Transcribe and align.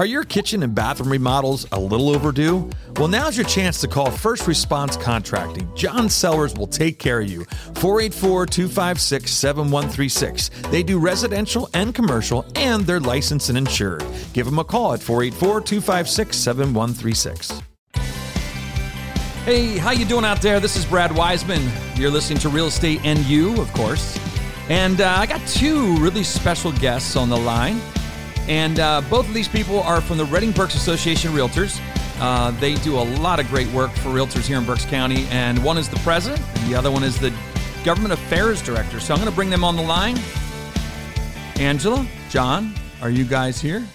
Are 0.00 0.06
your 0.06 0.22
kitchen 0.22 0.62
and 0.62 0.76
bathroom 0.76 1.10
remodels 1.10 1.66
a 1.72 1.80
little 1.80 2.10
overdue? 2.10 2.70
Well, 2.98 3.08
now's 3.08 3.36
your 3.36 3.46
chance 3.46 3.80
to 3.80 3.88
call 3.88 4.12
First 4.12 4.46
Response 4.46 4.96
Contracting. 4.96 5.68
John 5.74 6.08
Sellers 6.08 6.54
will 6.54 6.68
take 6.68 7.00
care 7.00 7.20
of 7.20 7.28
you. 7.28 7.44
484 7.74 8.46
256 8.46 9.28
7136. 9.28 10.50
They 10.70 10.84
do 10.84 11.00
residential 11.00 11.68
and 11.74 11.92
commercial, 11.92 12.46
and 12.54 12.86
they're 12.86 13.00
licensed 13.00 13.48
and 13.48 13.58
insured. 13.58 14.04
Give 14.34 14.46
them 14.46 14.60
a 14.60 14.64
call 14.64 14.92
at 14.92 15.02
484 15.02 15.62
256 15.62 16.36
7136. 16.36 17.60
Hey, 19.44 19.78
how 19.78 19.90
you 19.90 20.04
doing 20.04 20.24
out 20.24 20.40
there? 20.40 20.60
This 20.60 20.76
is 20.76 20.86
Brad 20.86 21.10
Wiseman. 21.10 21.68
You're 21.96 22.12
listening 22.12 22.38
to 22.40 22.48
Real 22.48 22.66
Estate 22.66 23.00
and 23.02 23.18
You, 23.26 23.60
of 23.60 23.72
course. 23.72 24.16
And 24.68 25.00
uh, 25.00 25.16
I 25.18 25.26
got 25.26 25.44
two 25.48 25.96
really 25.96 26.22
special 26.22 26.70
guests 26.70 27.16
on 27.16 27.28
the 27.28 27.36
line. 27.36 27.80
And 28.48 28.80
uh, 28.80 29.02
both 29.10 29.28
of 29.28 29.34
these 29.34 29.48
people 29.48 29.82
are 29.82 30.00
from 30.00 30.16
the 30.16 30.24
Reading 30.24 30.52
Berks 30.52 30.74
Association 30.74 31.32
Realtors. 31.32 31.78
Uh, 32.18 32.50
they 32.52 32.74
do 32.76 32.98
a 32.98 33.04
lot 33.20 33.38
of 33.38 33.48
great 33.48 33.68
work 33.68 33.90
for 33.92 34.08
realtors 34.08 34.46
here 34.46 34.58
in 34.58 34.64
Berks 34.64 34.86
County. 34.86 35.26
And 35.30 35.62
one 35.62 35.76
is 35.76 35.88
the 35.88 35.98
president, 35.98 36.40
and 36.54 36.72
the 36.72 36.74
other 36.74 36.90
one 36.90 37.04
is 37.04 37.18
the 37.18 37.32
government 37.84 38.14
affairs 38.14 38.62
director. 38.62 39.00
So 39.00 39.12
I'm 39.14 39.20
going 39.20 39.30
to 39.30 39.36
bring 39.36 39.50
them 39.50 39.64
on 39.64 39.76
the 39.76 39.82
line. 39.82 40.18
Angela, 41.60 42.06
John, 42.30 42.74
are 43.02 43.10
you 43.10 43.24
guys 43.24 43.60
here? 43.60 43.86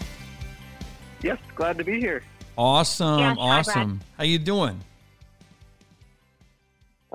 Yes, 1.21 1.39
glad 1.55 1.77
to 1.79 1.83
be 1.83 1.99
here. 1.99 2.21
Awesome, 2.57 3.19
Yes, 3.19 3.37
hi, 3.39 3.59
awesome. 3.59 4.01
How 4.17 4.23
you 4.23 4.37
doing? 4.37 4.79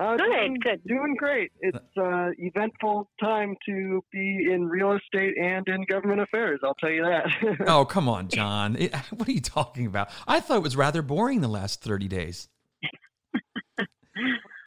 Uh, 0.01 0.17
Good, 0.17 0.25
doing, 0.27 0.57
good. 0.63 0.81
Doing 0.87 1.17
great. 1.19 1.51
It's 1.61 1.77
uh, 2.01 2.29
eventful 2.39 3.11
time 3.21 3.57
to 3.67 4.01
be 4.13 4.47
in 4.53 4.69
real 4.69 4.93
estate 4.97 5.35
and 5.37 5.67
in 5.67 5.85
government 5.87 6.21
affairs. 6.21 6.61
I'll 6.63 6.75
tell 6.75 6.91
you 6.91 7.03
that. 7.03 7.27
Oh, 7.67 7.85
come 7.85 8.09
on, 8.09 8.29
John. 8.29 8.77
It- 8.77 8.95
what 9.11 9.29
are 9.29 9.33
you 9.33 9.41
talking 9.41 9.87
about? 9.87 10.11
I 10.29 10.39
thought 10.41 10.59
it 10.59 10.63
was 10.63 10.77
rather 10.77 11.03
boring 11.03 11.41
the 11.41 11.49
last 11.49 11.83
30 11.83 12.09
days. 12.09 12.49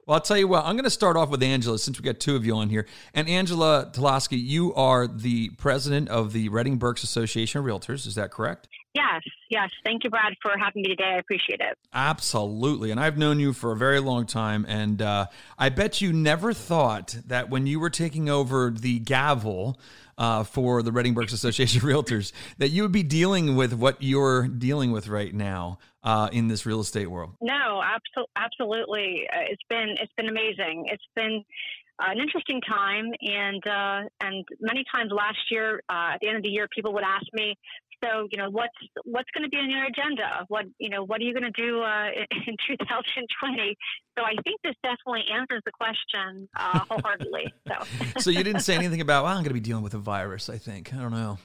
Well, 0.08 0.16
I'll 0.16 0.22
tell 0.22 0.38
you 0.38 0.48
what, 0.48 0.66
I'm 0.66 0.74
going 0.76 0.84
to 0.84 0.90
start 0.90 1.16
off 1.16 1.30
with 1.30 1.44
Angela 1.44 1.78
since 1.78 2.00
we 2.00 2.04
got 2.04 2.20
two 2.20 2.36
of 2.36 2.44
you 2.44 2.56
on 2.56 2.70
here. 2.70 2.88
And 3.14 3.30
Angela 3.30 3.90
Tulaski, 3.94 4.36
you 4.44 4.74
are 4.74 5.08
the 5.08 5.52
president 5.52 6.10
of 6.10 6.34
the 6.34 6.50
Reading 6.50 6.78
Berks 6.78 7.04
Association 7.04 7.60
of 7.60 7.66
Realtors. 7.66 8.08
Is 8.08 8.16
that 8.16 8.32
correct? 8.32 8.68
Yes. 9.52 9.70
Thank 9.84 10.06
you, 10.06 10.10
Brad, 10.10 10.34
for 10.42 10.52
having 10.58 10.82
me 10.82 10.88
today. 10.88 11.12
I 11.16 11.18
appreciate 11.18 11.60
it. 11.60 11.78
Absolutely. 11.94 12.90
And 12.90 12.98
I've 13.02 13.18
known 13.18 13.38
you 13.38 13.52
for 13.52 13.74
a 13.74 13.76
very 13.76 14.00
long 14.00 14.26
time. 14.26 14.66
And 14.66 15.02
uh, 15.02 15.26
I 15.60 15.68
bet 15.68 16.00
you 16.00 16.14
never 16.14 16.54
thought 16.54 17.18
that 17.28 17.50
when 17.50 17.68
you 17.68 17.78
were 17.78 17.90
taking 17.90 18.30
over 18.30 18.72
the 18.72 19.00
gavel 19.00 19.78
uh, 20.18 20.46
for 20.46 20.82
the 20.82 20.94
Reading 20.94 21.14
Berks 21.14 21.34
Association 21.34 21.82
of 21.82 21.84
Realtors, 21.90 22.32
that 22.60 22.70
you 22.70 22.82
would 22.84 22.94
be 22.94 23.04
dealing 23.04 23.58
with 23.58 23.74
what 23.74 23.98
you're 24.00 24.48
dealing 24.48 24.94
with 24.94 25.10
right 25.10 25.34
now 25.34 25.80
uh, 26.02 26.30
in 26.32 26.48
this 26.48 26.66
real 26.66 26.80
estate 26.80 27.12
world. 27.12 27.32
No, 27.42 27.82
abso- 27.84 28.28
absolutely. 28.38 29.28
Uh, 29.32 29.40
it's 29.50 29.64
been 29.70 29.96
it's 30.00 30.14
been 30.16 30.30
amazing. 30.30 30.86
It's 30.88 31.04
been 31.14 31.44
uh, 32.00 32.12
an 32.12 32.20
interesting 32.20 32.62
time, 32.62 33.12
and 33.20 33.68
uh, 33.68 34.08
and 34.22 34.46
many 34.62 34.86
times 34.96 35.12
last 35.12 35.40
year, 35.52 35.82
uh, 35.90 36.12
at 36.14 36.22
the 36.22 36.30
end 36.30 36.38
of 36.38 36.44
the 36.44 36.50
year, 36.50 36.70
people 36.74 36.94
would 36.94 37.04
ask 37.04 37.26
me, 37.34 37.58
"So, 38.04 38.28
you 38.32 38.38
know, 38.38 38.50
what's 38.50 38.74
what's 39.06 39.30
going 39.34 39.44
to 39.44 39.50
be 39.50 39.58
on 39.58 39.70
your 39.70 39.86
agenda? 39.86 40.46
What 40.48 40.66
you 40.80 40.90
know, 40.90 41.04
what 41.04 41.22
are 41.22 41.24
you 41.24 41.34
going 41.34 41.52
to 41.52 41.62
do 41.62 41.82
uh, 41.82 42.08
in 42.48 42.56
2020?" 42.68 43.78
So 44.18 44.26
I 44.26 44.36
think 44.44 44.62
this 44.64 44.76
definitely 44.84 45.24
answers 45.34 45.62
the 45.66 45.72
question 45.72 46.48
uh, 46.58 46.80
wholeheartedly. 46.90 47.54
So. 47.68 47.76
So 48.22 48.30
you 48.30 48.44
didn't 48.44 48.62
say 48.62 48.76
anything 48.82 49.02
about, 49.02 49.24
well, 49.24 49.32
I'm 49.32 49.38
going 49.38 49.50
to 49.50 49.54
be 49.54 49.60
dealing 49.60 49.84
with 49.84 49.94
a 49.94 50.00
virus, 50.00 50.50
I 50.50 50.58
think. 50.58 50.94
I 50.94 50.98
don't 50.98 51.12
know. 51.12 51.40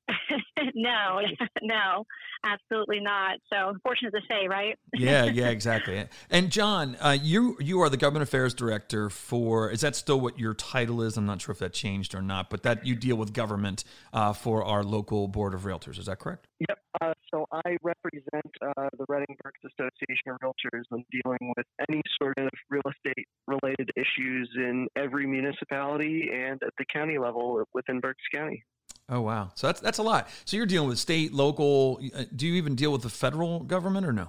No, 0.76 1.20
no, 1.62 2.04
absolutely 2.44 3.00
not. 3.00 3.38
So 3.52 3.74
fortunate 3.82 4.12
to 4.12 4.20
say, 4.28 4.46
right? 4.46 4.78
yeah, 4.94 5.24
yeah, 5.24 5.48
exactly. 5.48 6.04
And 6.30 6.52
John, 6.52 6.96
uh, 7.00 7.16
you 7.20 7.56
you 7.60 7.80
are 7.80 7.88
the 7.88 7.96
government 7.96 8.22
affairs 8.22 8.54
director 8.54 9.10
for. 9.10 9.70
Is 9.70 9.80
that 9.80 9.96
still 9.96 10.20
what 10.20 10.38
your 10.38 10.54
title 10.54 11.02
is? 11.02 11.16
I'm 11.16 11.26
not 11.26 11.40
sure 11.40 11.52
if 11.52 11.58
that 11.60 11.72
changed 11.72 12.14
or 12.14 12.22
not, 12.22 12.50
but 12.50 12.62
that 12.62 12.86
you 12.86 12.94
deal 12.94 13.16
with 13.16 13.32
government 13.32 13.84
uh, 14.12 14.34
for 14.34 14.62
our 14.62 14.84
local 14.84 15.26
board 15.28 15.54
of 15.54 15.62
realtors. 15.62 15.98
Is 15.98 16.06
that 16.06 16.18
correct? 16.18 16.46
yep. 16.60 16.78
Uh, 17.00 17.12
so 17.32 17.46
I 17.52 17.76
represent 17.82 18.50
uh, 18.62 18.88
the 18.96 19.04
Reading 19.08 19.36
Berks 19.42 19.60
Association 19.64 20.28
of 20.28 20.38
Realtors. 20.40 20.84
I'm 20.92 21.04
dealing 21.10 21.52
with 21.56 21.66
any 21.88 22.02
sort 22.20 22.38
of 22.38 22.48
real 22.70 22.82
estate 22.86 23.26
related 23.46 23.90
issues 23.96 24.50
in 24.56 24.88
every 24.96 25.26
municipality 25.26 26.30
and 26.32 26.62
at 26.62 26.72
the 26.78 26.84
county 26.92 27.18
level 27.18 27.62
within 27.74 28.00
Berks 28.00 28.22
County. 28.34 28.62
Oh 29.08 29.20
wow, 29.20 29.50
so 29.54 29.68
that's 29.68 29.80
that's 29.80 29.98
a 29.98 30.02
lot. 30.02 30.28
So 30.44 30.56
you're 30.56 30.66
dealing 30.66 30.88
with 30.88 30.98
state, 30.98 31.32
local. 31.32 32.00
uh, 32.14 32.24
Do 32.34 32.46
you 32.46 32.54
even 32.54 32.74
deal 32.74 32.90
with 32.92 33.02
the 33.02 33.08
federal 33.08 33.60
government 33.60 34.04
or 34.06 34.12
no? 34.12 34.28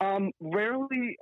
Um, 0.00 0.30
rarely, 0.40 1.16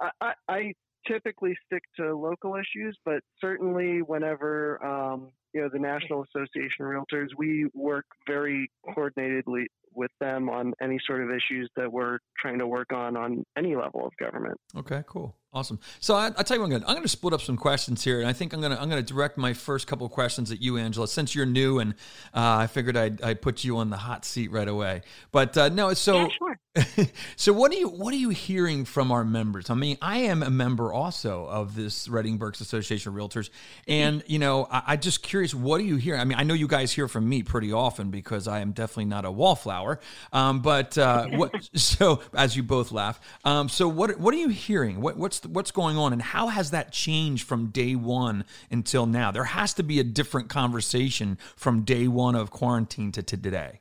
I, 0.00 0.10
I, 0.20 0.32
I 0.48 0.72
typically 1.06 1.54
stick 1.66 1.82
to 1.98 2.16
local 2.16 2.54
issues, 2.54 2.96
but 3.04 3.20
certainly 3.38 4.00
whenever 4.00 4.82
um, 4.84 5.28
you 5.52 5.60
know 5.60 5.68
the 5.70 5.78
National 5.78 6.24
Association 6.24 6.86
of 6.86 6.86
Realtors, 6.86 7.28
we 7.36 7.68
work 7.74 8.06
very 8.26 8.70
coordinatedly 8.88 9.66
with 9.92 10.10
them 10.20 10.48
on 10.48 10.72
any 10.80 10.98
sort 11.06 11.22
of 11.22 11.28
issues 11.28 11.68
that 11.76 11.92
we're 11.92 12.18
trying 12.40 12.58
to 12.60 12.66
work 12.66 12.92
on 12.94 13.16
on 13.16 13.44
any 13.58 13.76
level 13.76 14.06
of 14.06 14.12
government. 14.18 14.58
Okay, 14.74 15.02
cool, 15.06 15.36
awesome. 15.54 15.78
So 16.00 16.14
I, 16.14 16.26
I 16.36 16.42
tell 16.42 16.56
you 16.56 16.60
what, 16.60 16.66
I'm 16.66 16.70
going. 16.70 16.82
I'm 16.84 16.94
going 16.94 17.02
to 17.02 17.08
split 17.08 17.32
up 17.32 17.40
some 17.40 17.56
questions 17.56 18.02
here, 18.02 18.20
and 18.20 18.28
I 18.28 18.32
think 18.32 18.52
I'm 18.52 18.60
going 18.60 18.72
to 18.72 18.80
I'm 18.80 18.90
going 18.90 19.02
to 19.02 19.14
direct 19.14 19.38
my 19.38 19.52
first 19.52 19.86
couple 19.86 20.04
of 20.06 20.12
questions 20.12 20.50
at 20.50 20.60
you, 20.60 20.76
Angela, 20.76 21.08
since 21.08 21.34
you're 21.34 21.46
new, 21.46 21.78
and 21.78 21.94
uh, 22.34 22.56
I 22.58 22.66
figured 22.66 22.96
I'd, 22.96 23.22
I'd 23.22 23.40
put 23.40 23.64
you 23.64 23.78
on 23.78 23.90
the 23.90 23.96
hot 23.96 24.24
seat 24.24 24.50
right 24.50 24.68
away. 24.68 25.02
But 25.32 25.56
uh, 25.56 25.68
no, 25.68 25.94
so 25.94 26.22
yeah, 26.22 26.28
sure. 26.38 26.58
so 27.36 27.52
what 27.52 27.72
are 27.72 27.76
you 27.76 27.88
what 27.88 28.12
are 28.12 28.18
you 28.18 28.30
hearing 28.30 28.84
from 28.84 29.12
our 29.12 29.24
members? 29.24 29.70
I 29.70 29.74
mean, 29.74 29.96
I 30.02 30.18
am 30.18 30.42
a 30.42 30.50
member 30.50 30.92
also 30.92 31.46
of 31.46 31.76
this 31.76 32.08
Reading 32.08 32.36
Berks 32.36 32.60
Association 32.60 33.10
of 33.10 33.14
Realtors, 33.14 33.50
and 33.86 34.24
you 34.26 34.40
know, 34.40 34.66
I, 34.70 34.82
I'm 34.88 35.00
just 35.00 35.22
curious, 35.22 35.54
what 35.54 35.80
are 35.80 35.84
you 35.84 35.96
hearing? 35.96 36.20
I 36.20 36.24
mean, 36.24 36.38
I 36.38 36.42
know 36.42 36.54
you 36.54 36.66
guys 36.66 36.92
hear 36.92 37.06
from 37.06 37.28
me 37.28 37.42
pretty 37.44 37.72
often 37.72 38.10
because 38.10 38.48
I 38.48 38.60
am 38.60 38.72
definitely 38.72 39.06
not 39.06 39.24
a 39.24 39.30
wallflower. 39.30 40.00
Um, 40.32 40.60
but 40.60 40.98
uh, 40.98 41.26
what? 41.28 41.52
So 41.74 42.22
as 42.34 42.56
you 42.56 42.62
both 42.62 42.92
laugh, 42.92 43.20
um, 43.44 43.68
so 43.68 43.86
what 43.88 44.18
what 44.18 44.34
are 44.34 44.38
you 44.38 44.48
hearing? 44.48 45.00
What 45.00 45.16
what's 45.16 45.43
what's 45.46 45.70
going 45.70 45.96
on, 45.96 46.12
and 46.12 46.22
how 46.22 46.48
has 46.48 46.70
that 46.70 46.92
changed 46.92 47.46
from 47.46 47.66
day 47.66 47.94
one 47.94 48.44
until 48.70 49.06
now? 49.06 49.30
There 49.30 49.44
has 49.44 49.74
to 49.74 49.82
be 49.82 50.00
a 50.00 50.04
different 50.04 50.48
conversation 50.48 51.38
from 51.56 51.82
day 51.82 52.08
one 52.08 52.34
of 52.34 52.50
quarantine 52.50 53.12
to, 53.12 53.22
to 53.22 53.36
today. 53.36 53.80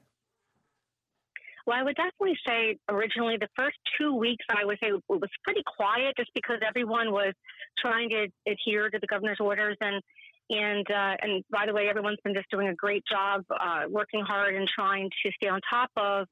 Well, 1.66 1.78
I 1.78 1.84
would 1.84 1.96
definitely 1.96 2.38
say 2.46 2.78
originally 2.90 3.38
the 3.40 3.48
first 3.56 3.78
two 3.98 4.14
weeks, 4.14 4.44
I 4.50 4.66
would 4.66 4.78
say 4.82 4.90
it 4.90 5.02
was 5.08 5.30
pretty 5.44 5.64
quiet 5.66 6.14
just 6.18 6.30
because 6.36 6.58
everyone 6.68 7.12
was 7.12 7.34
trying 7.80 8.10
to 8.10 8.28
adhere 8.48 8.90
to 8.90 9.00
the 9.00 9.08
governor's 9.08 9.40
orders. 9.40 9.78
And, 9.80 10.02
and, 10.50 10.86
uh, 10.92 11.16
and 11.22 11.44
by 11.52 11.66
the 11.66 11.74
way, 11.74 11.88
everyone's 11.88 12.20
been 12.24 12.34
just 12.34 12.50
doing 12.52 12.68
a 12.68 12.76
great 12.76 13.04
job, 13.10 13.46
uh, 13.50 13.84
working 13.90 14.22
hard 14.26 14.56
and 14.56 14.68
trying 14.68 15.10
to 15.24 15.32
stay 15.32 15.48
on 15.48 15.62
top 15.72 15.90
of 15.96 16.28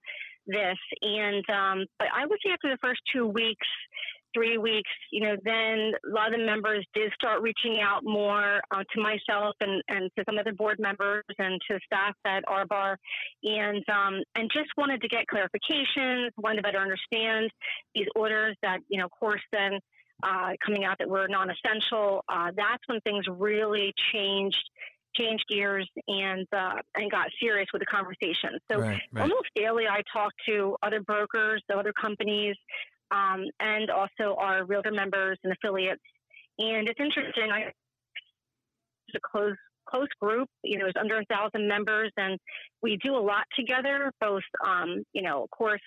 this. 0.47 0.78
And, 1.02 1.50
um, 1.50 1.86
but 1.97 2.09
I 2.14 2.25
would 2.25 2.40
say 2.46 2.52
after 2.52 2.70
the 2.70 2.78
first 2.81 3.00
two 3.14 3.25
weeks, 3.25 3.68
three 4.34 4.58
weeks, 4.58 4.90
you 5.12 5.22
know, 5.22 5.36
then 5.44 5.94
a 6.06 6.14
lot 6.14 6.34
of 6.34 6.40
the 6.40 6.46
members 6.46 6.86
did 6.94 7.12
start 7.14 7.42
reaching 7.42 7.80
out 7.81 8.03
more 8.03 8.62
uh, 8.72 8.84
to 8.94 9.02
myself 9.02 9.56
and, 9.62 9.81
and 9.88 10.09
to 10.18 10.24
some 10.25 10.38
of 10.38 10.46
the 10.46 10.53
board 10.53 10.80
members 10.80 11.24
and 11.38 11.59
to 11.69 11.80
staff 11.86 12.16
at 12.25 12.44
RBAR 12.46 12.96
and 13.44 13.84
um, 13.90 14.22
and 14.36 14.50
just 14.53 14.70
wanted 14.78 15.02
to 15.02 15.08
get 15.08 15.25
clarifications, 15.31 16.30
wanted 16.38 16.58
to 16.58 16.64
better 16.64 16.80
understand 16.80 17.50
these 17.96 18.08
orders 18.16 18.56
that, 18.62 18.80
you 18.90 18.97
know, 19.00 19.06
of 19.06 19.12
course, 19.12 19.41
then 19.52 19.80
uh, 20.24 20.52
coming 20.64 20.84
out 20.86 20.97
that 21.00 21.09
were 21.09 21.28
non-essential. 21.28 22.24
Uh, 22.30 22.52
that's 22.56 22.84
when 22.88 23.00
things 23.02 23.25
really 23.30 23.94
changed, 24.14 24.70
changed 25.16 25.44
gears, 25.50 25.90
and 26.08 26.47
uh, 26.56 26.75
and 26.96 27.12
got 27.12 27.28
serious 27.41 27.68
with 27.74 27.81
the 27.81 27.86
conversation. 27.86 28.59
So 28.72 28.80
Right, 28.80 29.02
right. 29.12 29.22
almost 29.22 29.50
daily, 29.56 29.86
I 29.88 30.02
talk 30.14 30.31
to 30.47 30.75
other 30.84 31.02
brokers, 31.02 31.61
the 31.67 31.78
other 31.78 31.94
companies, 32.00 32.56
um, 33.11 33.46
and 33.59 33.90
also 33.90 34.35
our 34.37 34.66
realtor 34.66 34.91
members 34.91 35.37
and 35.43 35.53
affiliates. 35.53 36.02
And 36.59 36.87
it's 36.87 36.99
interesting. 36.99 37.52
I 37.52 37.72
it's 39.08 39.16
a 39.16 39.19
close 39.37 39.58
close 39.87 40.08
group. 40.22 40.47
You 40.63 40.79
know, 40.79 40.85
it's 40.85 40.97
under 40.99 41.19
a 41.19 41.25
thousand 41.25 41.67
members, 41.67 42.11
and 42.17 42.40
we 42.81 42.97
do 43.03 43.16
a 43.16 43.19
lot 43.19 43.43
together. 43.58 44.11
Both, 44.19 44.43
um, 44.66 45.03
you 45.13 45.22
know, 45.22 45.43
of 45.43 45.49
course, 45.49 45.81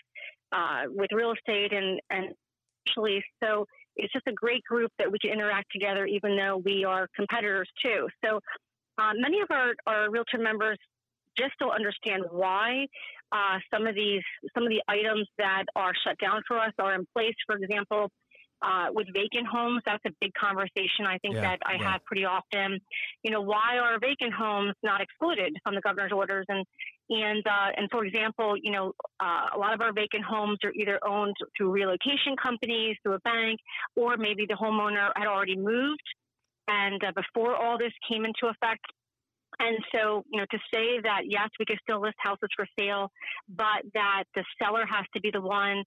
uh, 0.53 0.83
with 0.89 1.11
real 1.13 1.33
estate 1.33 1.73
and 1.73 2.01
and 2.11 2.35
actually, 2.87 3.23
so 3.43 3.67
it's 3.97 4.13
just 4.13 4.27
a 4.27 4.33
great 4.33 4.63
group 4.65 4.91
that 4.99 5.11
we 5.11 5.19
can 5.19 5.31
interact 5.31 5.69
together, 5.73 6.05
even 6.07 6.37
though 6.37 6.61
we 6.65 6.85
are 6.85 7.09
competitors 7.15 7.69
too. 7.83 8.09
So 8.25 8.41
uh, 8.99 9.13
many 9.15 9.41
of 9.41 9.49
our, 9.51 9.75
our 9.87 10.11
realtor 10.11 10.39
members 10.39 10.79
just 11.39 11.53
don't 11.59 11.73
understand 11.73 12.25
why 12.31 12.87
uh, 13.37 13.57
some 13.73 13.85
of 13.91 13.95
these 14.03 14.23
some 14.55 14.65
of 14.67 14.71
the 14.75 14.83
items 14.99 15.27
that 15.39 15.65
are 15.83 15.93
shut 16.05 16.17
down 16.27 16.39
for 16.49 16.57
us 16.67 16.73
are 16.79 16.95
in 16.99 17.05
place. 17.15 17.39
For 17.47 17.57
example, 17.57 18.03
uh, 18.69 18.87
with 18.97 19.09
vacant 19.13 19.47
homes, 19.47 19.83
that's 19.85 20.05
a 20.07 20.15
big 20.23 20.33
conversation 20.47 21.03
I 21.15 21.19
think 21.19 21.35
Yeah, 21.35 21.43
that 21.47 21.59
I 21.67 21.75
yeah. 21.75 21.91
have 21.91 22.01
pretty 22.09 22.25
often. 22.25 22.69
You 23.25 23.31
know, 23.33 23.43
why 23.53 23.71
are 23.85 23.99
vacant 24.11 24.33
homes 24.33 24.75
not 24.83 25.01
excluded 25.07 25.53
from 25.65 25.75
the 25.75 25.83
governor's 25.89 26.13
orders? 26.13 26.47
And 26.49 26.65
And 27.11 27.45
uh, 27.47 27.71
and 27.77 27.87
for 27.91 28.03
example, 28.09 28.51
you 28.67 28.73
know, 28.73 28.87
uh, 29.21 29.47
a 29.55 29.59
lot 29.59 29.73
of 29.75 29.81
our 29.85 29.93
vacant 29.93 30.25
homes 30.25 30.59
are 30.65 30.73
either 30.81 30.99
owned 31.15 31.37
through 31.55 31.71
relocation 31.81 32.35
companies, 32.47 32.97
through 33.03 33.17
a 33.21 33.25
bank, 33.33 33.57
or 34.01 34.17
maybe 34.17 34.47
the 34.49 34.59
homeowner 34.65 35.07
had 35.21 35.29
already 35.35 35.57
moved, 35.57 36.09
and 36.67 36.99
uh, 37.05 37.13
before 37.23 37.53
all 37.63 37.77
this 37.85 37.93
came 38.09 38.25
into 38.25 38.45
effect. 38.55 38.85
And 39.59 39.79
so, 39.93 40.25
you 40.31 40.41
know, 40.41 40.47
to 40.51 40.59
say 40.73 41.01
that 41.03 41.23
yes, 41.25 41.49
we 41.59 41.65
can 41.65 41.77
still 41.83 42.01
list 42.01 42.17
houses 42.19 42.49
for 42.57 42.67
sale, 42.79 43.11
but 43.49 43.83
that 43.95 44.25
the 44.35 44.45
seller 44.61 44.85
has 44.87 45.05
to 45.15 45.21
be 45.21 45.31
the 45.31 45.41
one. 45.41 45.85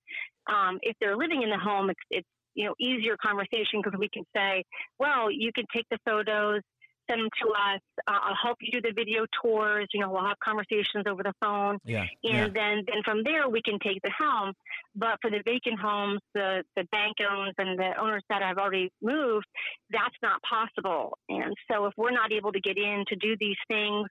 Um, 0.47 0.79
if 0.81 0.95
they're 0.99 1.17
living 1.17 1.43
in 1.43 1.49
the 1.49 1.57
home, 1.57 1.89
it's, 1.89 1.99
it's 2.09 2.27
you 2.55 2.65
know 2.65 2.73
easier 2.79 3.15
conversation 3.21 3.81
because 3.83 3.97
we 3.99 4.09
can 4.09 4.23
say, 4.35 4.63
well, 4.99 5.31
you 5.31 5.51
can 5.53 5.65
take 5.73 5.85
the 5.91 5.99
photos 6.05 6.61
them 7.07 7.27
to 7.41 7.49
us. 7.49 7.81
Uh, 8.07 8.19
I'll 8.23 8.37
help 8.41 8.57
you 8.61 8.71
do 8.71 8.81
the 8.81 8.93
video 8.93 9.25
tours. 9.41 9.87
You 9.93 10.01
know, 10.01 10.11
we'll 10.11 10.25
have 10.25 10.39
conversations 10.39 11.05
over 11.07 11.23
the 11.23 11.33
phone. 11.41 11.79
Yeah. 11.83 12.05
And 12.23 12.33
yeah. 12.33 12.47
then, 12.53 12.83
then 12.87 13.03
from 13.03 13.23
there, 13.23 13.49
we 13.49 13.61
can 13.61 13.79
take 13.79 14.01
the 14.03 14.11
home. 14.17 14.53
But 14.95 15.17
for 15.21 15.29
the 15.29 15.41
vacant 15.45 15.79
homes, 15.79 16.19
the, 16.33 16.63
the 16.75 16.83
bank 16.91 17.17
owns 17.29 17.53
and 17.57 17.77
the 17.77 17.99
owners 17.99 18.23
that 18.29 18.41
have 18.41 18.57
already 18.57 18.91
moved, 19.01 19.45
that's 19.89 20.15
not 20.21 20.41
possible. 20.41 21.17
And 21.29 21.53
so 21.69 21.85
if 21.85 21.93
we're 21.97 22.11
not 22.11 22.31
able 22.31 22.51
to 22.51 22.59
get 22.59 22.77
in 22.77 23.05
to 23.07 23.15
do 23.15 23.35
these 23.39 23.57
things, 23.67 24.07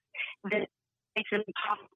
that 0.50 0.68
makes 1.16 1.30
it 1.32 1.44
impossible 1.46 1.90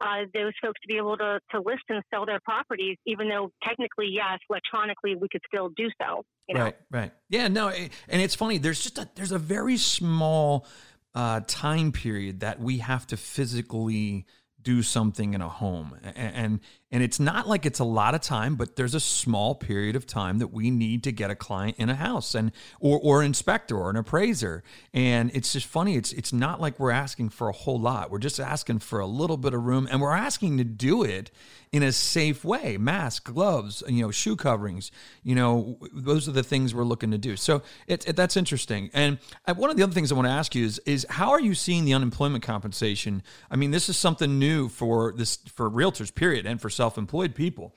uh, 0.00 0.24
those 0.32 0.52
folks 0.62 0.80
to 0.80 0.88
be 0.88 0.96
able 0.96 1.16
to, 1.16 1.40
to 1.50 1.60
list 1.60 1.82
and 1.88 2.02
sell 2.12 2.26
their 2.26 2.40
properties, 2.40 2.96
even 3.06 3.28
though 3.28 3.50
technically, 3.62 4.08
yes, 4.10 4.38
electronically 4.48 5.14
we 5.14 5.28
could 5.28 5.42
still 5.46 5.68
do 5.76 5.88
so. 6.00 6.24
You 6.48 6.54
know? 6.54 6.64
Right, 6.64 6.76
right. 6.90 7.12
Yeah, 7.28 7.48
no, 7.48 7.68
and 7.68 7.90
it's 8.08 8.34
funny. 8.34 8.58
There's 8.58 8.82
just 8.82 8.98
a 8.98 9.08
there's 9.14 9.32
a 9.32 9.38
very 9.38 9.76
small 9.76 10.66
uh, 11.14 11.40
time 11.46 11.92
period 11.92 12.40
that 12.40 12.60
we 12.60 12.78
have 12.78 13.06
to 13.08 13.16
physically 13.16 14.26
do 14.62 14.82
something 14.82 15.34
in 15.34 15.40
a 15.40 15.48
home 15.48 15.96
and, 16.02 16.34
and 16.34 16.60
and 16.92 17.02
it's 17.02 17.20
not 17.20 17.48
like 17.48 17.64
it's 17.66 17.78
a 17.78 17.84
lot 17.84 18.14
of 18.14 18.20
time 18.20 18.56
but 18.56 18.76
there's 18.76 18.94
a 18.94 19.00
small 19.00 19.54
period 19.54 19.96
of 19.96 20.06
time 20.06 20.38
that 20.38 20.48
we 20.48 20.70
need 20.70 21.04
to 21.04 21.12
get 21.12 21.30
a 21.30 21.34
client 21.34 21.76
in 21.78 21.88
a 21.88 21.94
house 21.94 22.34
and 22.34 22.52
or 22.80 22.98
or 23.02 23.22
inspector 23.22 23.76
or 23.76 23.90
an 23.90 23.96
appraiser. 23.96 24.62
And 24.92 25.30
it's 25.34 25.52
just 25.52 25.66
funny 25.66 25.96
it's 25.96 26.12
it's 26.12 26.32
not 26.32 26.60
like 26.60 26.78
we're 26.78 26.90
asking 26.90 27.30
for 27.30 27.48
a 27.48 27.52
whole 27.52 27.80
lot. 27.80 28.10
We're 28.10 28.18
just 28.18 28.40
asking 28.40 28.80
for 28.80 29.00
a 29.00 29.06
little 29.06 29.36
bit 29.36 29.54
of 29.54 29.64
room 29.64 29.88
and 29.90 30.00
we're 30.00 30.14
asking 30.14 30.58
to 30.58 30.64
do 30.64 31.02
it 31.02 31.30
in 31.72 31.82
a 31.82 31.92
safe 31.92 32.44
way. 32.44 32.76
Mask 32.76 33.24
gloves 33.24 33.82
you 33.88 34.02
know 34.02 34.10
shoe 34.10 34.36
coverings 34.36 34.90
you 35.22 35.34
know 35.34 35.78
those 35.92 36.28
are 36.28 36.32
the 36.32 36.42
things 36.42 36.74
we're 36.74 36.84
looking 36.84 37.10
to 37.12 37.18
do. 37.18 37.36
So 37.36 37.62
it 37.86 38.16
that's 38.16 38.36
interesting. 38.36 38.90
And 38.92 39.18
one 39.54 39.70
of 39.70 39.76
the 39.76 39.82
other 39.82 39.92
things 39.92 40.10
i 40.10 40.14
want 40.14 40.26
to 40.26 40.32
ask 40.32 40.54
you 40.54 40.64
is 40.64 40.80
is 40.86 41.06
how 41.08 41.30
are 41.30 41.40
you 41.40 41.54
seeing 41.54 41.84
the 41.84 41.94
unemployment 41.94 42.42
compensation? 42.42 43.22
I 43.50 43.56
mean 43.56 43.70
this 43.70 43.88
is 43.88 43.96
something 43.96 44.38
new 44.38 44.68
for 44.68 45.12
this 45.16 45.36
for 45.54 45.70
realtors 45.70 46.14
period 46.14 46.46
and 46.46 46.60
for 46.60 46.70
self-employed 46.80 47.34
people 47.34 47.74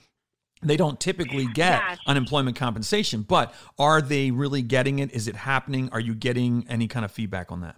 they 0.61 0.77
don't 0.77 0.97
typically 0.97 1.45
get 1.53 1.81
unemployment 2.07 2.55
compensation 2.55 3.21
but 3.21 3.53
are 3.77 4.01
they 4.01 4.31
really 4.31 4.61
getting 4.61 4.99
it 4.99 5.11
is 5.11 5.27
it 5.27 5.35
happening 5.35 5.89
are 5.91 5.99
you 5.99 6.15
getting 6.15 6.65
any 6.69 6.87
kind 6.87 7.03
of 7.03 7.11
feedback 7.11 7.51
on 7.51 7.59
that 7.59 7.75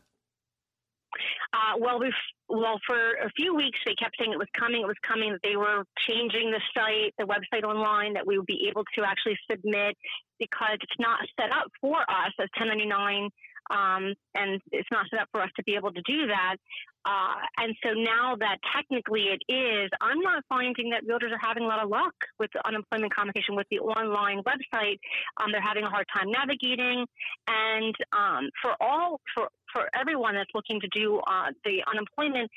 uh, 1.53 1.77
well, 1.79 1.97
we've 1.99 2.11
well 2.49 2.77
for 2.85 3.13
a 3.23 3.29
few 3.37 3.55
weeks 3.55 3.79
they 3.85 3.95
kept 3.95 4.15
saying 4.19 4.33
it 4.33 4.37
was 4.37 4.51
coming, 4.59 4.81
it 4.81 4.87
was 4.87 4.99
coming. 5.07 5.31
That 5.31 5.39
they 5.41 5.55
were 5.55 5.85
changing 6.05 6.51
the 6.51 6.59
site, 6.75 7.13
the 7.17 7.23
website 7.23 7.63
online, 7.63 8.13
that 8.13 8.27
we 8.27 8.37
would 8.37 8.45
be 8.45 8.67
able 8.67 8.83
to 8.95 9.05
actually 9.05 9.37
submit 9.49 9.95
because 10.37 10.77
it's 10.81 10.99
not 10.99 11.19
set 11.39 11.51
up 11.51 11.71
for 11.79 12.01
us 12.01 12.33
as 12.39 12.49
1099 12.59 13.29
um, 13.71 14.13
and 14.35 14.61
it's 14.71 14.89
not 14.91 15.05
set 15.09 15.21
up 15.21 15.29
for 15.31 15.41
us 15.41 15.49
to 15.55 15.63
be 15.63 15.75
able 15.75 15.91
to 15.91 16.01
do 16.05 16.27
that. 16.27 16.57
Uh, 17.05 17.35
and 17.59 17.75
so 17.83 17.93
now 17.93 18.35
that 18.39 18.57
technically 18.75 19.29
it 19.29 19.41
is, 19.51 19.89
I'm 20.01 20.19
not 20.21 20.43
finding 20.49 20.89
that 20.89 21.05
realtors 21.05 21.31
are 21.31 21.41
having 21.41 21.63
a 21.63 21.67
lot 21.67 21.83
of 21.83 21.89
luck 21.89 22.15
with 22.39 22.49
the 22.53 22.65
unemployment 22.67 23.13
compensation 23.13 23.55
with 23.55 23.67
the 23.69 23.79
online 23.79 24.41
website. 24.43 24.97
Um, 25.37 25.51
they're 25.51 25.61
having 25.61 25.83
a 25.83 25.89
hard 25.89 26.07
time 26.15 26.31
navigating, 26.31 27.05
and 27.47 27.95
um, 28.11 28.49
for 28.61 28.73
all 28.79 29.21
for 29.35 29.49
for 29.71 29.89
everyone 29.93 30.35
that's 30.35 30.49
looking 30.55 30.79
to 30.81 30.87
do 30.87 31.19
uh, 31.27 31.51
the 31.63 31.83
unemployment, 31.91 32.49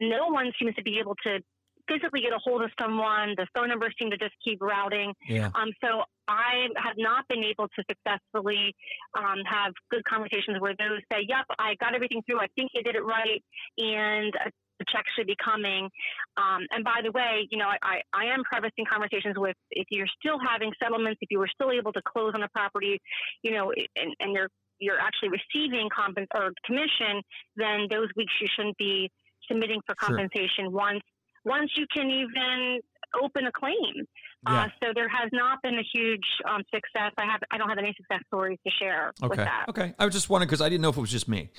no 0.00 0.28
one 0.28 0.52
seems 0.60 0.74
to 0.76 0.82
be 0.82 0.98
able 1.00 1.14
to 1.24 1.40
physically 1.88 2.20
get 2.20 2.32
a 2.32 2.38
hold 2.38 2.62
of 2.62 2.70
someone. 2.80 3.34
The 3.36 3.46
phone 3.54 3.68
numbers 3.68 3.94
seem 3.98 4.10
to 4.10 4.16
just 4.16 4.34
keep 4.44 4.60
routing. 4.60 5.14
Yeah. 5.28 5.50
Um, 5.54 5.72
so 5.82 6.02
I 6.28 6.68
have 6.76 6.94
not 6.96 7.26
been 7.28 7.42
able 7.42 7.68
to 7.68 7.82
successfully 7.88 8.74
um, 9.16 9.38
have 9.46 9.72
good 9.90 10.04
conversations 10.04 10.60
where 10.60 10.74
those 10.78 11.00
say, 11.10 11.24
"Yep, 11.26 11.46
I 11.58 11.74
got 11.80 11.94
everything 11.94 12.22
through. 12.26 12.40
I 12.40 12.48
think 12.56 12.70
you 12.74 12.82
did 12.82 12.94
it 12.94 13.04
right," 13.04 13.42
and 13.78 14.32
the 14.78 14.84
check 14.92 15.04
should 15.16 15.26
be 15.26 15.36
coming. 15.42 15.90
Um, 16.36 16.66
and 16.70 16.84
by 16.84 17.00
the 17.02 17.10
way, 17.10 17.46
you 17.50 17.58
know, 17.58 17.68
I, 17.82 18.00
I 18.12 18.26
am 18.26 18.42
prefacing 18.44 18.86
conversations 18.90 19.34
with 19.36 19.56
if 19.70 19.86
you're 19.90 20.06
still 20.20 20.38
having 20.38 20.72
settlements, 20.82 21.18
if 21.20 21.30
you 21.30 21.38
were 21.38 21.50
still 21.52 21.70
able 21.70 21.92
to 21.92 22.02
close 22.06 22.32
on 22.34 22.42
a 22.42 22.48
property, 22.48 23.00
you 23.42 23.52
know, 23.52 23.72
and, 23.96 24.14
and 24.20 24.32
you're 24.32 24.48
you're 24.80 25.00
actually 25.00 25.30
receiving 25.30 25.88
comp- 25.94 26.18
or 26.34 26.52
commission, 26.64 27.20
then 27.56 27.88
those 27.90 28.08
weeks 28.16 28.32
you 28.40 28.46
shouldn't 28.54 28.76
be 28.76 29.10
submitting 29.50 29.80
for 29.86 29.94
compensation 29.96 30.66
sure. 30.66 30.70
once 30.70 31.02
once 31.44 31.70
you 31.76 31.86
can 31.94 32.10
even 32.10 32.80
open 33.22 33.46
a 33.46 33.52
claim. 33.52 34.06
Uh, 34.46 34.52
yeah. 34.52 34.62
Uh, 34.62 34.68
so 34.80 34.92
there 34.94 35.08
has 35.08 35.30
not 35.32 35.60
been 35.62 35.74
a 35.74 35.82
huge 35.92 36.24
um, 36.48 36.62
success. 36.72 37.12
I 37.18 37.24
have 37.24 37.40
I 37.50 37.58
don't 37.58 37.68
have 37.68 37.78
any 37.78 37.94
success 37.96 38.20
stories 38.26 38.58
to 38.66 38.72
share 38.72 39.12
okay. 39.22 39.28
with 39.28 39.38
that. 39.38 39.66
Okay. 39.68 39.94
I 39.98 40.04
was 40.04 40.14
just 40.14 40.30
wondering 40.30 40.48
because 40.48 40.60
I 40.60 40.68
didn't 40.68 40.82
know 40.82 40.90
if 40.90 40.96
it 40.96 41.00
was 41.00 41.10
just 41.10 41.28
me. 41.28 41.50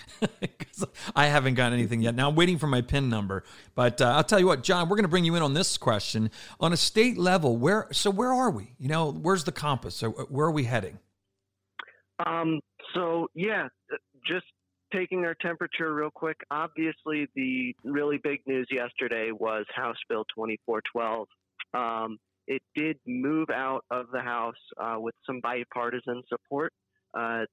I 1.16 1.28
haven't 1.28 1.56
gotten 1.56 1.74
anything 1.74 2.02
yet. 2.02 2.16
Now 2.16 2.30
I'm 2.30 2.36
waiting 2.36 2.58
for 2.58 2.68
my 2.68 2.82
PIN 2.82 3.10
number. 3.10 3.44
But 3.76 4.02
uh, 4.02 4.14
I'll 4.16 4.24
tell 4.24 4.40
you 4.40 4.48
what, 4.48 4.64
John, 4.64 4.88
we're 4.88 4.96
going 4.96 5.04
to 5.04 5.10
bring 5.10 5.26
you 5.26 5.36
in 5.36 5.42
on 5.42 5.54
this 5.54 5.78
question 5.78 6.32
on 6.60 6.72
a 6.72 6.78
state 6.78 7.18
level. 7.18 7.58
Where 7.58 7.88
so 7.92 8.10
where 8.10 8.34
are 8.34 8.50
we? 8.50 8.76
You 8.78 8.88
know, 8.88 9.12
where's 9.12 9.44
the 9.44 9.52
compass? 9.52 9.96
So 9.96 10.12
where 10.12 10.48
are 10.48 10.52
we 10.52 10.64
heading? 10.64 11.00
Um. 12.26 12.62
So 12.94 13.28
yeah, 13.34 13.68
just 14.26 14.46
taking 14.94 15.26
our 15.26 15.36
temperature 15.36 15.94
real 15.94 16.12
quick, 16.12 16.38
obviously 16.52 17.28
the 17.36 17.76
really 17.84 18.18
big 18.18 18.40
news 18.46 18.68
yesterday 18.72 19.32
was 19.32 19.66
House 19.74 19.98
Bill 20.08 20.26
2412. 20.36 21.28
Um, 21.74 22.18
it 22.48 22.62
did 22.76 22.98
move 23.06 23.50
out 23.52 23.86
of 23.92 24.08
the 24.12 24.22
House 24.22 24.56
uh, 24.78 24.96
with 25.00 25.14
some 25.26 25.40
bipartisan 25.42 26.24
support, 26.28 26.74
uh, 27.14 27.46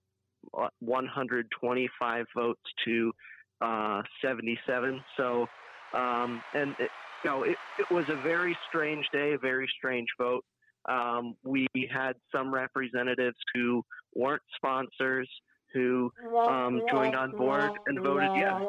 125 0.80 2.26
votes 2.34 2.60
to 2.86 3.12
uh, 3.60 4.02
77. 4.22 5.02
So, 5.16 5.46
um, 5.94 6.42
and 6.54 6.74
it, 6.78 6.90
you 7.24 7.30
know, 7.30 7.42
it, 7.42 7.56
it 7.78 7.90
was 7.90 8.04
a 8.08 8.16
very 8.22 8.56
strange 8.68 9.06
day, 9.12 9.32
a 9.34 9.38
very 9.38 9.68
strange 9.76 10.08
vote. 10.18 10.44
Um, 10.88 11.34
we 11.44 11.66
had 11.92 12.14
some 12.32 12.54
representatives 12.54 13.36
who 13.54 13.82
weren't 14.14 14.42
sponsors 14.54 15.28
who 15.76 16.12
um, 16.48 16.80
joined 16.90 17.14
on 17.14 17.32
board 17.32 17.70
and 17.86 18.00
voted 18.00 18.30
yes. 18.34 18.62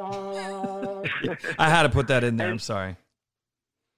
I 1.59 1.69
had 1.69 1.83
to 1.83 1.89
put 1.89 2.07
that 2.09 2.23
in 2.23 2.37
there. 2.37 2.49
I'm 2.49 2.59
sorry. 2.59 2.97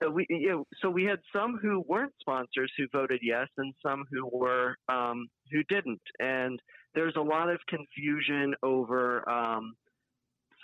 So 0.02 0.10
we, 0.10 0.26
you 0.30 0.50
know, 0.50 0.68
so 0.82 0.90
we 0.90 1.04
had 1.04 1.20
some 1.34 1.60
who 1.62 1.84
weren't 1.88 2.14
sponsors 2.22 2.72
who 2.78 2.86
voted 2.92 3.20
yes, 3.22 3.48
and 3.58 3.74
some 3.86 4.06
who 4.12 4.30
were 4.32 4.76
um, 4.88 5.28
who 5.52 5.64
didn't. 5.64 6.02
And 6.20 6.60
there's 6.96 7.16
a 7.18 7.22
lot 7.22 7.50
of 7.50 7.60
confusion 7.68 8.54
over 8.64 9.28
um, 9.30 9.74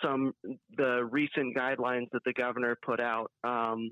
some 0.02 0.32
the 0.76 1.06
recent 1.10 1.56
guidelines 1.56 2.06
that 2.12 2.22
the 2.24 2.32
governor 2.32 2.78
put 2.82 3.00
out. 3.00 3.30
Um, 3.44 3.90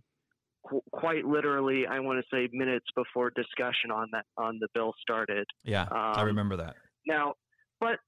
qu- 0.66 0.82
quite 0.92 1.26
literally, 1.26 1.86
I 1.86 2.00
want 2.00 2.24
to 2.24 2.36
say 2.36 2.48
minutes 2.52 2.86
before 2.96 3.30
discussion 3.30 3.90
on 3.90 4.08
that 4.12 4.24
on 4.38 4.58
the 4.60 4.68
bill 4.74 4.94
started. 5.02 5.46
Yeah, 5.62 5.86
I 5.90 6.20
um, 6.20 6.26
remember 6.26 6.56
that. 6.56 6.76
Now, 7.06 7.34
but 7.80 7.98